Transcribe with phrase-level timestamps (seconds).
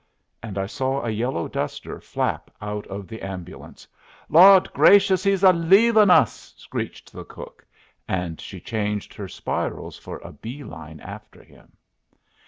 [0.41, 3.87] and I saw a yellow duster flap out of the ambulance.
[4.29, 7.63] "Lawd grashus, he's a leavin' us!" screeched the cook,
[8.07, 11.73] and she changed her spirals for a bee line after him.